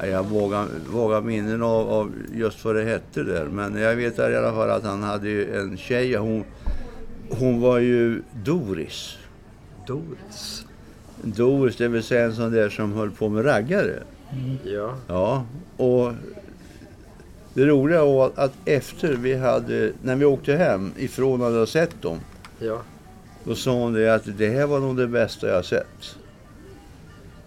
Ja, 0.00 0.06
Jag 0.06 0.24
vågar, 0.26 0.66
vågar 0.92 1.20
minnen 1.20 1.62
av, 1.62 1.88
av 1.90 2.12
just 2.34 2.64
vad 2.64 2.74
det 2.76 2.84
hette 2.84 3.22
där. 3.22 3.44
Men 3.44 3.76
jag 3.76 3.96
vet 3.96 4.18
i 4.18 4.22
alla 4.22 4.52
fall 4.52 4.70
att 4.70 4.84
han 4.84 5.02
hade 5.02 5.28
ju 5.28 5.56
en 5.60 5.76
tjej. 5.76 6.14
Hon, 6.14 6.44
hon 7.30 7.60
var 7.60 7.78
ju 7.78 8.22
Doris. 8.44 9.16
Doris. 9.86 10.64
Doris, 11.22 11.76
det 11.76 11.88
vill 11.88 12.02
säga 12.02 12.24
en 12.24 12.34
sån 12.34 12.52
där 12.52 12.68
som 12.70 12.92
höll 12.92 13.10
på 13.10 13.28
med 13.28 13.44
raggare. 13.46 14.02
Ja. 14.64 14.94
Ja, 15.08 15.44
och 15.76 16.12
det 17.54 17.64
roliga 17.66 18.04
var 18.04 18.30
att 18.34 18.52
efter 18.64 19.12
vi 19.14 19.34
hade, 19.34 19.92
när 20.02 20.16
vi 20.16 20.24
åkte 20.24 20.54
hem 20.54 20.92
ifrån 20.96 21.42
att 21.42 21.52
ha 21.52 21.66
sett 21.66 22.02
dem, 22.02 22.18
Ja. 22.58 22.82
då 23.44 23.54
sa 23.54 23.70
hon 23.72 23.92
det 23.92 24.14
att 24.14 24.38
det 24.38 24.48
här 24.50 24.66
var 24.66 24.80
nog 24.80 24.96
det 24.96 25.06
bästa 25.06 25.48
jag 25.48 25.64
sett. 25.64 26.16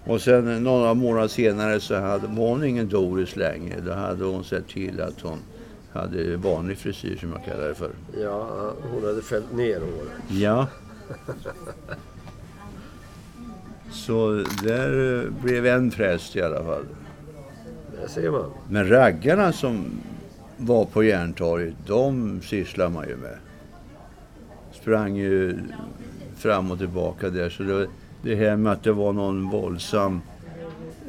Och 0.08 0.22
sen 0.22 0.64
några 0.64 0.94
månader 0.94 1.28
senare 1.28 1.80
så 1.80 1.96
hade 1.96 2.28
var 2.28 2.50
hon 2.50 2.64
ingen 2.64 2.90
Doris 2.90 3.36
längre. 3.36 3.80
Då 3.86 3.94
hade 3.94 4.26
hon 4.26 4.44
sett 4.44 4.68
till 4.68 5.02
att 5.02 5.22
hon 5.22 5.40
hade 5.94 6.38
vanlig 6.38 6.78
frisyr 6.78 7.18
som 7.18 7.32
jag 7.32 7.46
kallar 7.46 7.68
det 7.68 7.76
för. 7.76 7.92
Ja, 8.22 8.74
hon 8.92 9.06
hade 9.06 9.22
fällt 9.22 9.54
ner 9.54 9.80
håret. 9.80 10.12
Ja. 10.30 10.68
Så 13.92 14.44
där 14.64 15.24
eh, 15.24 15.32
blev 15.44 15.66
en 15.66 15.92
präst 15.92 16.36
i 16.36 16.42
alla 16.42 16.64
fall. 16.64 16.86
Det 18.02 18.10
ser 18.10 18.32
man. 18.32 18.52
Men 18.70 18.90
raggarna 18.90 19.54
som 19.54 19.86
var 20.58 20.86
på 20.86 21.04
Järntorget, 21.04 21.74
de 21.88 22.42
sysslar 22.42 22.90
man 22.90 23.08
ju 23.08 23.16
med. 23.16 23.38
Sprang 24.72 25.16
ju 25.16 25.60
fram 26.36 26.72
och 26.72 26.78
tillbaka 26.78 27.30
där. 27.30 27.50
Så 27.50 27.64
det, 27.64 27.88
det 28.22 28.36
här 28.36 28.56
med 28.56 28.72
att 28.72 28.84
det 28.84 28.92
var 28.92 29.14
någon 29.14 29.50
våldsam 29.50 30.22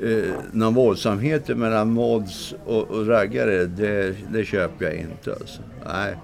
eh, 0.03 0.35
någon 0.53 0.75
våldsamhet 0.75 1.49
mellan 1.49 1.91
mods 1.93 2.55
och, 2.67 2.91
och 2.91 3.07
raggare, 3.07 3.67
det, 3.67 4.17
det 4.33 4.45
köper 4.45 4.85
jag 4.85 4.95
inte 4.95 5.33
alltså. 5.33 5.63
Nej. 5.87 6.17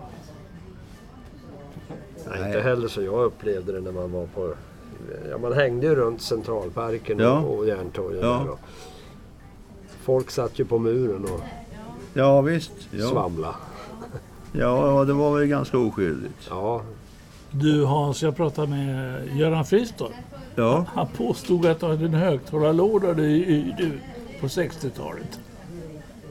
Nej, 2.31 2.47
inte 2.47 2.61
heller 2.61 2.89
så 2.89 3.03
jag 3.03 3.25
upplevde 3.25 3.73
det 3.73 3.81
när 3.81 3.93
man 3.93 4.13
var 4.13 4.27
på... 4.27 4.55
Ja, 5.31 5.39
man 5.39 5.53
hängde 5.53 5.87
ju 5.87 5.95
runt 5.95 6.23
Centralparken 6.23 7.19
Ja. 7.19 7.39
och, 7.39 7.67
Järntorget. 7.67 8.23
Ja. 8.23 8.41
och 8.41 8.61
Folk 10.03 10.31
satt 10.31 10.59
ju 10.59 10.65
på 10.65 10.79
muren 10.79 11.25
och 11.25 11.41
Ja 12.15 12.41
visst. 12.41 12.73
Ja. 12.91 13.07
svamla. 13.09 13.55
Ja, 14.53 14.87
ja, 14.99 15.05
det 15.05 15.13
var 15.13 15.39
väl 15.39 15.47
ganska 15.49 15.79
oskyldigt. 15.79 16.47
Ja, 16.51 16.83
Du 17.51 17.85
Hans, 17.85 18.23
jag 18.23 18.37
pratade 18.37 18.69
med 18.69 19.21
Göran 19.37 19.65
Fristorp. 19.65 20.13
Ja, 20.55 20.87
Han 20.95 21.07
påstod 21.17 21.67
att 21.67 21.81
du 21.81 21.87
hade 21.87 22.05
en 22.05 22.15
högtalarlåda 22.15 23.15
på 24.41 24.47
60-talet. 24.47 25.41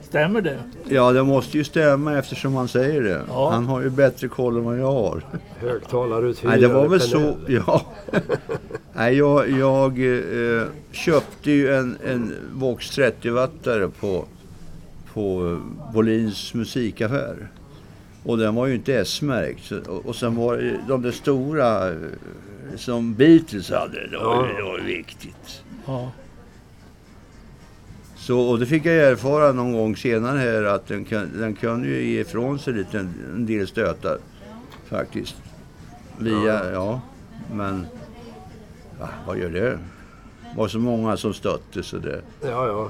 Stämmer 0.02 0.42
det? 0.42 0.58
ja 0.90 1.12
det 1.12 1.24
måste 1.24 1.58
ju 1.58 1.64
stämma 1.64 2.18
eftersom 2.18 2.56
han 2.56 2.68
säger 2.68 3.02
det. 3.02 3.22
Ja. 3.28 3.50
Han 3.52 3.66
har 3.66 3.82
ju 3.82 3.90
bättre 3.90 4.28
koll 4.28 4.58
än 4.58 4.64
vad 4.64 4.80
jag 4.80 4.92
har. 4.92 5.26
högtalaruthyrare. 5.60 6.52
Nej, 6.52 6.62
det 6.62 6.74
var 6.74 6.88
väl 6.88 7.02
så. 7.02 7.36
Ja. 7.48 7.82
Nej, 8.94 9.18
jag, 9.18 9.50
jag 9.50 10.18
eh, 10.60 10.64
köpte 10.92 11.52
ju 11.52 11.76
en, 11.76 11.98
en 12.06 12.34
Vox 12.54 12.98
30-wattare 12.98 13.92
på, 14.00 14.26
på 15.14 15.58
Bolins 15.94 16.54
musikaffär. 16.54 17.48
Och 18.24 18.38
den 18.38 18.56
var 18.56 18.68
ju 18.68 18.76
inte 18.76 18.94
S-märkt. 18.96 19.72
Och, 19.72 20.06
och 20.06 20.16
sen 20.16 20.36
var 20.36 20.58
det 20.58 20.80
de 20.88 21.02
där 21.02 21.12
stora 21.12 21.92
eh, 21.92 21.98
som 22.76 23.14
Beatles 23.14 23.70
hade. 23.72 24.08
Det 24.08 24.18
var, 24.18 24.48
Ja. 24.48 24.54
det 24.58 24.64
var 24.64 24.80
viktigt. 24.80 25.64
Ja. 25.86 26.12
Så, 28.16 28.40
och 28.40 28.60
det 28.60 28.66
fick 28.66 28.86
jag 28.86 28.96
erfara 28.96 29.52
någon 29.52 29.74
gång 29.74 29.96
senare 29.96 30.38
här 30.38 30.64
att 30.64 30.88
den, 30.88 31.06
den 31.40 31.56
kunde 31.56 31.88
ju 31.88 32.04
ge 32.06 32.22
ifrån 32.22 32.60
sig 32.60 32.74
lite, 32.74 33.00
en, 33.00 33.46
del 33.46 33.68
stötar. 33.68 34.18
Faktiskt. 34.86 35.36
Via, 36.18 36.72
ja. 36.72 37.02
Men, 37.54 37.88
ja, 39.00 39.10
vad 39.28 39.38
gör 39.38 39.50
det? 39.50 39.70
Det 39.70 40.58
var 40.58 40.68
så 40.68 40.80
många 40.80 41.18
som 41.18 41.34
stötte 41.34 41.84
så 41.84 41.98
det... 41.98 42.22
Ja, 42.42 42.68
ja. 42.68 42.90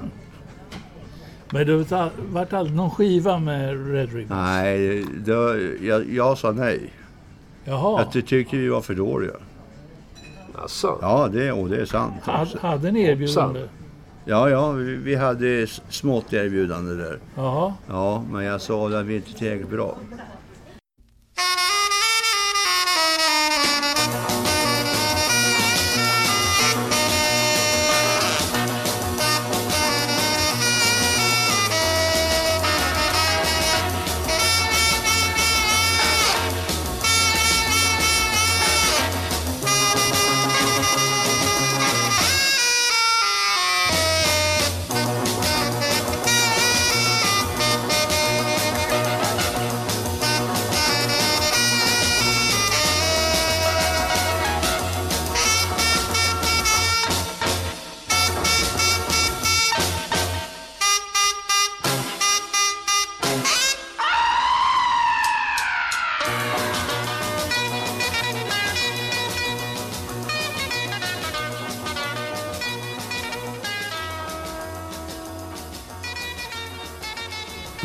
Men 1.54 1.66
det 1.66 1.76
var- 1.76 2.10
vart 2.32 2.52
aldrig 2.52 2.76
någon 2.76 2.90
skiva 2.90 3.38
med 3.38 3.92
Red 3.92 4.12
Ribbon? 4.14 4.36
Nej, 4.38 5.04
det, 5.24 5.32
jag, 5.82 6.08
jag 6.12 6.38
sa 6.38 6.52
nej. 6.52 6.80
Jaha. 7.64 8.00
Att 8.00 8.12
det 8.12 8.22
tyckte 8.22 8.56
vi 8.56 8.68
var 8.68 8.80
för 8.80 8.94
dåliga. 8.94 9.32
Alltså. 10.54 10.98
Ja, 11.02 11.28
det, 11.32 11.52
och 11.52 11.68
det 11.68 11.76
är 11.76 11.84
sant. 11.84 12.14
Hade, 12.22 12.58
hade 12.60 12.90
ni 12.92 13.02
erbjudande? 13.02 13.60
Ja, 14.24 14.50
ja, 14.50 14.70
vi, 14.72 14.96
vi 14.96 15.14
hade 15.14 15.66
smått 15.88 16.32
erbjudande 16.32 16.94
där. 16.94 17.18
Jaha. 17.36 17.74
Ja, 17.88 18.24
men 18.30 18.44
jag 18.44 18.60
sa 18.60 18.88
att 18.88 19.06
vi 19.06 19.16
inte 19.16 19.32
tillräckligt 19.34 19.70
bra. 19.70 19.96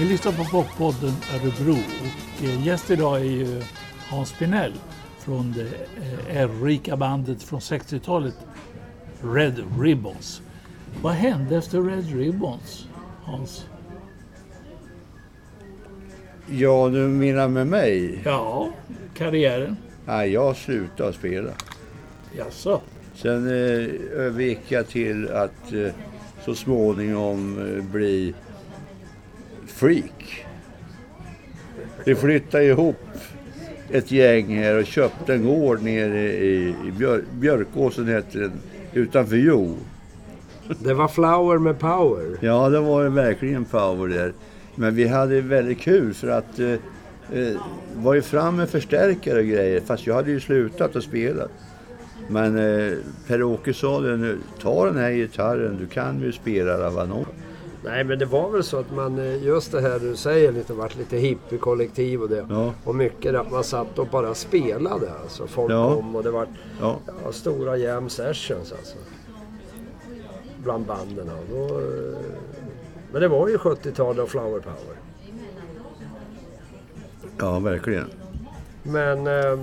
Lyssnar 0.09 0.31
på 0.31 0.43
Poppodden 0.43 1.13
Örebro 1.33 1.71
och 1.73 2.43
eh, 2.43 2.67
gäst 2.67 2.91
idag 2.91 3.19
är 3.19 3.23
ju 3.23 3.61
Hans 4.09 4.33
Pinell 4.39 4.73
från 5.19 5.53
det 5.53 5.61
eh, 5.61 6.37
ärorika 6.37 6.97
bandet 6.97 7.43
från 7.43 7.59
60-talet 7.59 8.35
Red 9.21 9.63
Ribbons. 9.79 10.41
Vad 11.01 11.13
hände 11.13 11.57
efter 11.57 11.81
Red 11.81 12.15
Ribbons, 12.15 12.87
Hans? 13.23 13.65
Ja, 16.47 16.89
du 16.89 16.99
menar 16.99 17.47
med 17.47 17.67
mig? 17.67 18.21
Ja, 18.25 18.69
karriären. 19.13 19.77
Nej, 20.05 20.31
jag 20.31 20.55
slutade 20.55 21.13
spela. 21.13 21.51
Jaså? 22.37 22.81
Sen 23.15 23.47
eh, 23.47 23.89
övergick 24.13 24.61
jag 24.67 24.87
till 24.87 25.31
att 25.31 25.73
eh, 25.73 25.91
så 26.45 26.55
småningom 26.55 27.57
eh, 27.77 27.83
bli 27.83 28.33
freak. 29.79 30.45
Vi 32.05 32.15
flyttade 32.15 32.63
ihop 32.63 32.95
ett 33.91 34.11
gäng 34.11 34.57
här 34.57 34.79
och 34.79 34.85
köpte 34.85 35.33
en 35.33 35.45
gård 35.45 35.81
nere 35.81 36.19
i, 36.19 36.75
i 36.87 36.91
Björ, 36.97 37.23
Björkåsen 37.33 38.07
heter 38.07 38.39
den, 38.39 38.51
utanför 38.93 39.35
Jo. 39.35 39.77
Det 40.79 40.93
var 40.93 41.07
flower 41.07 41.57
med 41.57 41.79
power. 41.79 42.37
Ja, 42.39 42.69
det 42.69 42.79
var 42.79 43.09
verkligen 43.09 43.65
power 43.65 44.07
där. 44.07 44.33
Men 44.75 44.95
vi 44.95 45.07
hade 45.07 45.41
väldigt 45.41 45.79
kul 45.79 46.13
för 46.13 46.27
att 46.27 46.59
eh, 46.59 46.71
eh, 47.33 47.55
var 47.95 48.13
ju 48.13 48.21
fram 48.21 48.55
med 48.55 48.69
förstärkare 48.69 49.39
och 49.39 49.45
grejer. 49.45 49.81
Fast 49.81 50.07
jag 50.07 50.15
hade 50.15 50.31
ju 50.31 50.39
slutat 50.39 50.95
att 50.95 51.03
spela. 51.03 51.47
Men 52.27 52.57
eh, 52.57 52.93
Per-Åke 53.27 53.73
sa 53.73 53.99
det 53.99 54.17
nu, 54.17 54.37
ta 54.61 54.85
den 54.85 54.97
här 54.97 55.11
gitarren, 55.11 55.77
du 55.79 55.87
kan 55.87 56.21
ju 56.21 56.31
spela 56.31 56.77
Ravanon. 56.77 57.25
Nej 57.83 58.03
men 58.03 58.19
det 58.19 58.25
var 58.25 58.49
väl 58.49 58.63
så 58.63 58.77
att 58.77 58.91
man, 58.91 59.19
eh, 59.19 59.43
just 59.43 59.71
det 59.71 59.81
här 59.81 59.99
du 59.99 60.15
säger, 60.15 60.51
lite 60.51 60.73
vart 60.73 60.95
lite 60.97 61.17
hippiekollektiv 61.17 62.21
och 62.21 62.29
det. 62.29 62.45
Ja. 62.49 62.73
Och 62.83 62.95
mycket 62.95 63.35
att 63.35 63.51
man 63.51 63.63
satt 63.63 63.99
och 63.99 64.07
bara 64.07 64.33
spelade 64.33 65.11
alltså. 65.23 65.47
Folk 65.47 65.71
Ja. 65.71 65.95
kom 65.95 66.15
och 66.15 66.23
det 66.23 66.31
var 66.31 66.47
Ja, 66.81 66.99
ja, 67.25 67.31
stora 67.31 67.77
jam 67.77 68.09
sessions 68.09 68.71
alltså. 68.71 68.97
Bland 70.63 70.85
banden. 70.85 71.29
Och 71.29 71.45
då, 71.55 71.79
eh, 71.79 72.17
men 73.11 73.21
det 73.21 73.27
var 73.27 73.47
ju 73.47 73.57
70-tal 73.57 74.19
och 74.19 74.29
flower 74.29 74.59
power. 74.59 74.95
ja 77.37 77.59
verkligen. 77.59 78.09
Men 78.83 79.27
eh, 79.27 79.59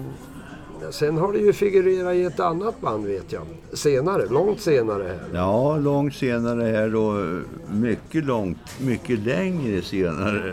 sen 0.90 1.18
har 1.18 1.32
det 1.32 1.38
ju 1.38 1.52
figurerat 1.52 2.14
i 2.14 2.22
ett 2.22 2.40
annat 2.40 2.80
band 2.80 3.06
vet 3.06 3.32
jag. 3.32 3.42
Senare, 3.72 4.26
långt 4.26 4.60
senare 4.60 5.02
här. 5.02 5.20
Ja, 5.34 5.76
långt 5.78 6.14
senare 6.14 6.62
här 6.62 6.88
då. 6.88 7.38
Mycket 7.74 8.24
långt, 8.24 8.58
mycket 8.80 9.18
längre 9.18 9.82
senare. 9.82 10.52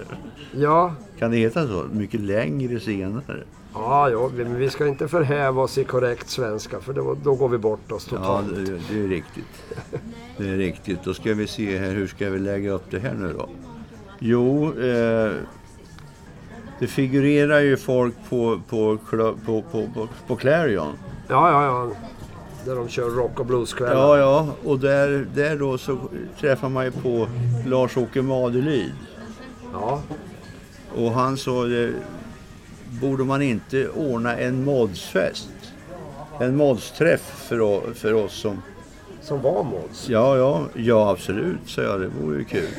Ja, 0.55 0.95
Kan 1.19 1.31
det 1.31 1.37
heta 1.37 1.67
så? 1.67 1.83
Mycket 1.91 2.19
längre 2.19 2.79
senare. 2.79 3.43
ja, 3.73 4.09
ja 4.09 4.29
men 4.37 4.55
vi 4.55 4.69
ska 4.69 4.87
inte 4.87 5.07
förhäva 5.07 5.61
oss 5.61 5.77
i 5.77 5.83
korrekt 5.83 6.29
svenska 6.29 6.79
för 6.79 6.93
då, 6.93 7.17
då 7.23 7.35
går 7.35 7.49
vi 7.49 7.57
bort 7.57 7.91
oss 7.91 8.07
Ja, 8.11 8.17
totalt. 8.17 8.55
det, 8.55 8.79
det 8.91 8.99
är 9.03 9.07
riktigt. 9.07 9.73
Det 10.37 10.49
är 10.49 10.57
riktigt. 10.57 11.03
Då 11.03 11.13
ska 11.13 11.33
vi 11.33 11.47
se 11.47 11.77
här, 11.77 11.91
hur 11.91 12.07
ska 12.07 12.29
vi 12.29 12.39
lägga 12.39 12.71
upp 12.71 12.85
det 12.91 12.99
här 12.99 13.13
nu 13.13 13.33
då? 13.37 13.49
Jo, 14.19 14.73
eh, 14.79 15.31
det 16.83 16.87
figurerar 16.87 17.59
ju 17.59 17.77
folk 17.77 18.13
på, 18.29 18.61
på, 18.69 18.97
på, 19.45 19.63
på, 19.71 20.07
på, 20.27 20.35
Clarion. 20.35 20.97
Ja, 21.27 21.51
ja, 21.51 21.65
ja. 21.65 21.91
Där 22.65 22.75
de 22.75 22.89
kör 22.89 23.09
rock 23.09 23.39
och 23.39 23.45
blueskvällar. 23.45 23.95
Ja, 23.95 24.17
ja, 24.17 24.47
och 24.63 24.79
där, 24.79 25.27
där 25.35 25.57
då 25.57 25.77
så 25.77 25.97
träffar 26.39 26.69
man 26.69 26.85
ju 26.85 26.91
på 26.91 27.27
Lars-Åke 27.65 28.21
Madelyd. 28.21 28.91
ja. 29.73 30.01
Och 30.95 31.11
han 31.11 31.37
sa, 31.37 31.65
borde 33.01 33.23
man 33.23 33.41
inte 33.41 33.89
ordna 33.89 34.37
en 34.37 34.63
modsfest? 34.63 35.49
En 36.39 36.55
modsträff 36.55 37.45
för, 37.47 37.93
för 37.93 38.13
oss 38.13 38.33
som... 38.33 38.61
Som 39.21 39.41
var 39.41 39.63
Måns. 39.63 40.09
Ja, 40.09 40.37
ja, 40.37 40.65
ja 40.73 41.11
absolut, 41.11 41.59
sa 41.65 41.81
jag. 41.81 42.01
Det 42.01 42.07
vore 42.07 42.37
ju 42.37 42.43
kul. 42.43 42.69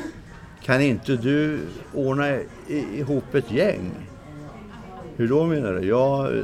Kan 0.65 0.81
inte 0.81 1.15
du 1.15 1.59
ordna 1.93 2.37
ihop 2.93 3.35
ett 3.35 3.51
gäng? 3.51 3.91
Hur 5.15 5.27
då 5.27 5.45
menar 5.45 5.73
du? 5.73 5.87
Ja, 5.87 6.31
eh, 6.31 6.43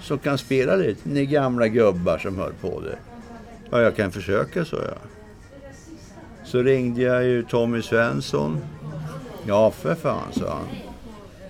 som 0.00 0.18
kan 0.18 0.38
spela 0.38 0.76
lite. 0.76 1.08
Ni 1.08 1.26
gamla 1.26 1.68
gubbar 1.68 2.18
som 2.18 2.36
hör 2.38 2.52
på 2.60 2.80
det. 2.80 2.98
Ja, 3.70 3.80
jag 3.82 3.96
kan 3.96 4.12
försöka, 4.12 4.64
sa 4.64 4.76
jag. 4.76 4.98
Så 6.44 6.62
ringde 6.62 7.02
jag 7.02 7.24
ju 7.24 7.42
Tommy 7.42 7.82
Svensson. 7.82 8.58
Ja, 9.46 9.70
för 9.70 9.94
fan, 9.94 10.32
sa 10.32 10.50
han. 10.54 10.66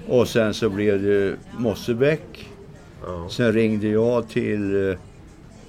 Och 0.09 0.29
sen 0.29 0.55
så 0.55 0.71
blev 0.71 1.03
det 1.03 1.37
Mossebäck. 1.59 2.49
Ja, 3.07 3.29
Sen 3.31 3.53
ringde 3.53 3.89
jag 3.89 4.29
till 4.29 4.91
eh, 4.91 4.97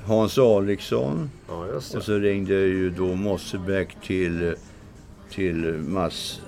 Hans 0.05 0.37
Alriksson. 0.37 1.29
ja 1.47 1.65
Och 1.95 2.03
så 2.03 2.17
ringde 2.17 2.53
jag 2.53 2.67
ju 2.67 2.89
då 2.89 3.15
Mossebäck 3.15 3.97
till, 4.03 4.55
till 5.31 5.73
Mats 5.87 6.41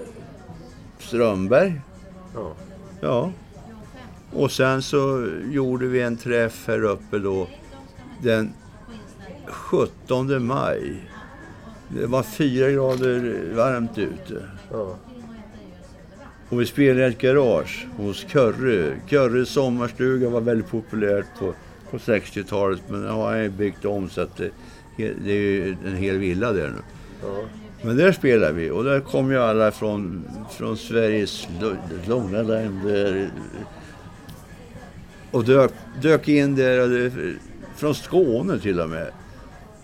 Strömberg. 0.99 1.81
Ja. 2.35 2.53
Ja. 3.01 3.31
Och 4.33 4.51
sen 4.51 4.81
så 4.81 5.27
gjorde 5.51 5.87
vi 5.87 6.01
en 6.01 6.17
träff 6.17 6.67
här 6.67 6.83
uppe 6.83 7.19
då 7.19 7.47
den 8.23 8.53
17 9.47 10.45
maj. 10.45 11.09
Det 11.89 12.05
var 12.05 12.23
fyra 12.23 12.71
grader 12.71 13.43
varmt 13.55 13.97
ute. 13.97 14.43
Ja. 14.71 14.95
Och 16.49 16.61
vi 16.61 16.65
spelade 16.65 17.07
i 17.07 17.09
ett 17.09 17.17
garage 17.17 17.87
hos 17.97 18.25
Körre. 18.25 18.95
Körres 19.07 19.49
sommarstuga 19.49 20.29
var 20.29 20.41
väldigt 20.41 20.69
populärt 20.69 21.25
på, 21.39 21.53
på 21.91 21.97
60-talet 21.97 22.81
men 22.89 23.01
nu 23.01 23.07
har 23.07 23.37
han 23.37 23.57
byggt 23.57 23.85
om 23.85 24.09
så 24.09 24.21
att 24.21 24.37
det, 24.37 24.51
det 24.97 25.31
är 25.31 25.77
en 25.85 25.95
hel 25.95 26.17
villa 26.17 26.51
där 26.51 26.69
nu. 26.69 26.81
Ja. 27.23 27.43
Men 27.81 27.97
där 27.97 28.11
spelade 28.11 28.53
vi 28.53 28.69
och 28.69 28.83
där 28.83 28.99
kom 28.99 29.31
ju 29.31 29.37
alla 29.37 29.71
från, 29.71 30.23
från 30.51 30.77
Sveriges 30.77 31.47
långa 32.05 32.41
länder. 32.41 33.29
Och 35.31 35.45
dök, 35.45 35.71
dök 36.01 36.27
in 36.27 36.55
där, 36.55 36.87
det, 36.87 37.11
från 37.75 37.95
Skåne 37.95 38.59
till 38.59 38.79
och 38.79 38.89
med. 38.89 39.11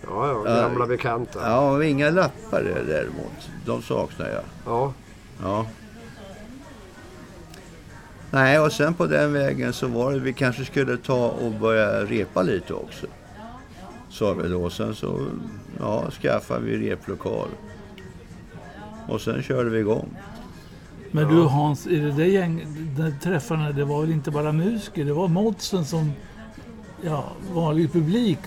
Ja, 0.06 0.42
ja, 0.46 0.54
gamla 0.54 0.86
bekanta. 0.86 1.40
Ja, 1.42 1.84
inga 1.84 2.10
lappar 2.10 2.62
där 2.62 2.84
däremot. 2.86 3.50
De 3.66 3.82
saknar 3.82 4.28
jag. 4.28 4.42
Ja. 4.66 4.92
Ja. 5.42 5.66
Nej, 8.30 8.60
och 8.60 8.72
sen 8.72 8.94
på 8.94 9.06
den 9.06 9.32
vägen 9.32 9.72
så 9.72 9.86
var 9.86 10.12
det 10.12 10.18
vi 10.18 10.32
kanske 10.32 10.64
skulle 10.64 10.96
ta 10.96 11.28
och 11.28 11.52
börja 11.52 12.04
repa 12.04 12.42
lite 12.42 12.74
också. 12.74 13.06
Sa 14.10 14.32
vi 14.32 14.48
då. 14.48 14.70
Sen 14.70 14.94
så 14.94 15.26
ja, 15.78 16.10
skaffade 16.10 16.64
vi 16.64 16.90
replokal. 16.90 17.48
Och 19.08 19.20
sen 19.20 19.42
körde 19.42 19.70
vi 19.70 19.78
igång. 19.78 20.08
Men 21.10 21.28
du 21.28 21.42
Hans, 21.42 21.86
i 21.86 21.96
det 21.96 22.12
där 22.12 22.24
gäng, 22.24 22.66
de 22.96 23.12
träffarna, 23.22 23.72
det 23.72 23.84
var 23.84 24.00
väl 24.00 24.12
inte 24.12 24.30
bara 24.30 24.52
musiker, 24.52 25.04
det 25.04 25.12
var 25.12 25.28
modsen 25.28 25.84
som 25.84 26.12
ja, 27.02 27.24
vanlig 27.52 27.92
publik 27.92 28.38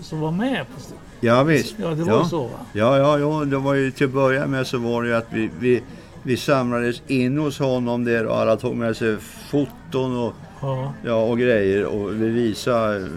som, 0.00 0.20
var 0.20 0.30
med. 0.30 0.66
På 0.66 0.94
Ja 1.20 1.42
visst. 1.42 1.76
ja, 1.78 1.88
det 1.88 2.04
var 2.04 2.12
ja. 2.12 2.24
så 2.24 2.42
va? 2.42 2.58
Ja, 2.72 2.98
ja, 2.98 3.18
ja, 3.18 3.44
det 3.44 3.56
var 3.56 3.74
ju 3.74 3.90
till 3.90 4.06
att 4.06 4.12
börja 4.12 4.46
med 4.46 4.66
så 4.66 4.78
var 4.78 5.02
det 5.02 5.08
ju 5.08 5.14
att 5.14 5.26
vi, 5.30 5.50
vi, 5.58 5.82
vi 6.22 6.36
samlades 6.36 7.02
in 7.06 7.38
hos 7.38 7.58
honom 7.58 8.04
där 8.04 8.26
och 8.26 8.36
alla 8.36 8.56
tog 8.56 8.76
med 8.76 8.96
sig 8.96 9.16
foton 9.50 10.18
och, 10.18 10.34
Ja. 10.60 10.92
ja, 11.04 11.14
och 11.14 11.38
grejer 11.38 11.84
och 11.84 12.12
vi 12.22 12.28
visade 12.28 13.08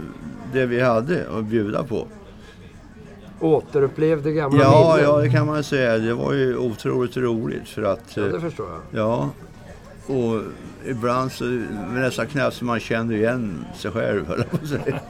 det 0.53 0.65
vi 0.65 0.81
hade 0.81 1.25
att 1.37 1.45
bjuda 1.45 1.83
på. 1.83 2.07
Återupplevde 3.39 4.31
gamla 4.31 4.59
Ja, 4.63 4.93
minnen. 4.95 5.09
ja, 5.11 5.17
det 5.17 5.29
kan 5.29 5.47
man 5.47 5.63
säga. 5.63 5.97
Det 5.97 6.13
var 6.13 6.33
ju 6.33 6.57
otroligt 6.57 7.17
roligt 7.17 7.67
för 7.69 7.83
att... 7.83 8.17
ja, 8.17 8.23
det 8.23 8.39
förstår 8.41 8.67
jag. 8.69 9.01
Ja, 9.01 9.29
och 10.07 10.41
ibland 10.85 11.31
så 11.31 11.43
nästan 11.93 12.27
knappt 12.27 12.55
så 12.55 12.65
man 12.65 12.79
kände 12.79 13.15
igen 13.15 13.65
sig 13.75 13.91
själv, 13.91 14.27
höll 14.27 14.37
jag 14.37 14.49
på 14.51 14.57
att 14.63 14.67
säga. 14.69 14.99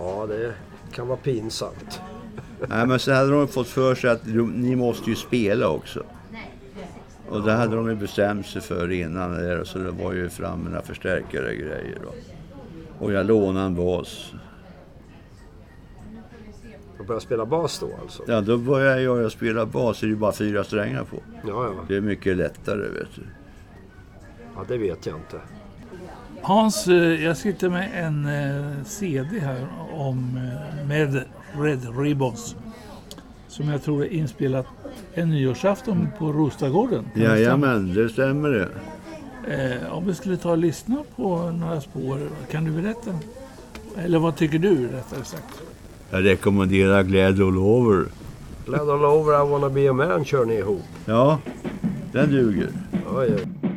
Ja, 0.00 0.26
det 0.28 0.54
kan 0.92 1.08
vara 1.08 1.18
pinsamt. 1.18 2.00
Nej, 2.68 2.86
men 2.86 2.98
så 2.98 3.12
hade 3.12 3.30
de 3.30 3.48
fått 3.48 3.66
för 3.68 3.94
sig 3.94 4.10
att 4.10 4.26
ni 4.54 4.76
måste 4.76 5.10
ju 5.10 5.16
spela 5.16 5.68
också. 5.68 6.02
Och 7.28 7.42
det 7.42 7.52
hade 7.52 7.76
de 7.76 7.88
ju 7.88 7.94
bestämt 7.94 8.46
sig 8.46 8.62
för 8.62 8.90
innan 8.92 9.32
där, 9.32 9.64
så 9.64 9.78
det 9.78 9.90
var 9.90 10.12
ju 10.12 10.28
fram 10.28 10.60
några 10.60 10.82
förstärkare 10.82 11.44
och 11.48 11.54
grejer. 11.56 11.98
Då. 12.04 12.12
Och 13.04 13.12
jag 13.12 13.26
lånade 13.26 13.66
en 13.66 13.74
bas. 13.74 14.32
Och 16.98 17.06
börja 17.06 17.20
spela 17.20 17.46
bas 17.46 17.78
då 17.78 17.90
alltså. 18.02 18.22
Ja, 18.26 18.40
då 18.40 18.58
började 18.58 19.02
jag 19.02 19.32
spela 19.32 19.66
bas, 19.66 20.00
det 20.00 20.06
är 20.06 20.08
ju 20.08 20.16
bara 20.16 20.32
fyra 20.32 20.64
strängar 20.64 21.04
på. 21.04 21.16
Ja, 21.46 21.64
ja. 21.64 21.84
Det 21.88 21.96
är 21.96 22.00
mycket 22.00 22.36
lättare, 22.36 22.80
vet 22.80 23.14
du. 23.14 23.22
Ja, 24.54 24.64
det 24.68 24.78
vet 24.78 25.06
jag 25.06 25.16
inte. 25.16 25.40
Hans, 26.42 26.88
eh, 26.88 27.24
jag 27.24 27.36
sitter 27.36 27.68
med 27.68 27.90
en 27.94 28.26
eh, 28.26 28.84
CD 28.84 29.38
här 29.40 29.66
om, 29.92 30.36
eh, 30.36 30.86
med 30.86 31.24
Red 31.58 31.98
Ribbons. 31.98 32.56
Som 33.48 33.68
jag 33.68 33.82
tror 33.82 34.04
är 34.04 34.08
inspelat 34.08 34.66
en 35.14 35.30
nyårsafton 35.30 36.08
på 36.18 36.32
Rostagården. 36.32 37.04
Jajamän, 37.14 37.94
det 37.94 38.08
stämmer 38.08 38.48
det. 38.48 38.68
Eh, 39.48 39.92
om 39.92 40.06
vi 40.06 40.14
skulle 40.14 40.36
ta 40.36 40.50
och 40.50 40.58
lyssna 40.58 40.96
på 41.16 41.50
några 41.50 41.80
spår, 41.80 42.18
kan 42.50 42.64
du 42.64 42.82
berätta? 42.82 43.18
Eller 43.96 44.18
vad 44.18 44.36
tycker 44.36 44.58
du 44.58 44.88
rättare 44.88 45.24
sagt? 45.24 45.62
Jag 46.10 46.24
rekommenderar 46.24 47.02
Glad 47.02 47.40
All 47.40 47.58
Over. 47.58 48.04
Glad 48.66 48.90
all 48.90 49.04
over 49.04 49.34
I 49.34 49.50
wanna 49.50 49.68
be 49.70 49.90
a 49.90 49.92
man 49.92 50.24
kör 50.24 50.44
ni 50.44 50.54
ihop. 50.54 50.82
Ja, 51.06 51.38
den 52.12 52.30
duger. 52.30 52.68
Oj, 53.16 53.28
oj. 53.34 53.67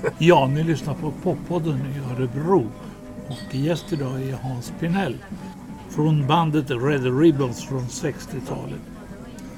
Ja, 0.18 0.46
ni 0.46 0.62
lyssnar 0.64 0.94
på 0.94 1.12
Poppodden 1.22 1.74
i 1.78 2.14
Örebro. 2.14 2.66
Och 3.28 3.54
gäst 3.54 3.92
idag 3.92 4.22
är 4.22 4.32
Hans 4.48 4.72
Pinell. 4.80 5.16
Från 5.90 6.26
bandet 6.26 6.70
Red 6.70 7.20
Ribbons 7.20 7.64
från 7.64 7.80
60-talet. 7.82 8.80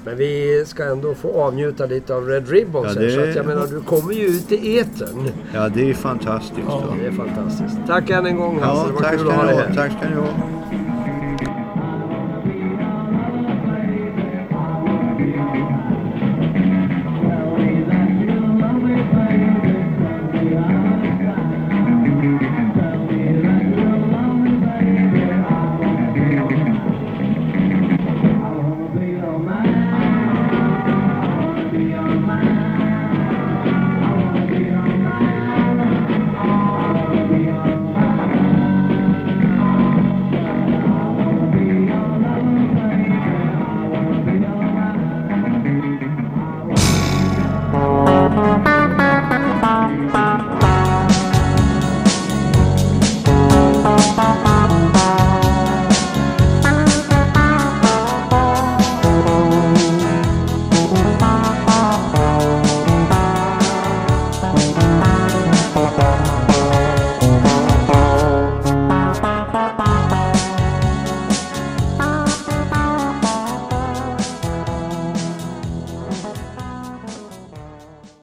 Men 0.05 0.17
vi 0.17 0.63
ska 0.67 0.91
ändå 0.91 1.13
få 1.15 1.41
avnjuta 1.41 1.85
lite 1.85 2.15
av 2.15 2.25
Red 2.27 2.49
Ribbons 2.49 2.87
Ja, 2.95 3.01
här, 3.01 3.07
det- 3.07 3.13
Så 3.13 3.21
att 3.29 3.35
jag 3.35 3.45
menar, 3.45 3.67
du 3.67 3.81
kommer 3.81 4.13
ju 4.13 4.25
ut 4.25 4.51
i 4.51 4.79
etern. 4.79 5.29
Ja, 5.53 5.69
det 5.69 5.89
är 5.89 5.93
fantastiskt. 5.93 6.61
Ja. 6.67 6.83
då. 6.87 6.93
Det 7.01 7.07
är 7.07 7.11
fantastiskt. 7.11 7.77
Tack 7.87 8.09
än 8.09 8.25
en 8.25 8.37
gång 8.37 8.59
Hasse, 8.59 8.81
Ja, 8.81 8.87
det 8.87 8.93
var 8.93 9.01
tack 9.01 9.17
kul 9.17 9.27
att 9.29 9.33
ha 9.35 9.43
dig 9.43 9.55
här. 9.55 9.75
Tack 9.75 9.91
ska 9.91 10.09
ni 10.09 10.15
ha. 10.15 10.27